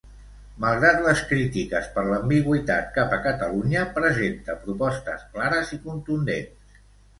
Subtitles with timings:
[0.61, 6.85] Malgrat les crítiques per l'ambigüitat cap a Catalunya, presenta propostes clares i contundents.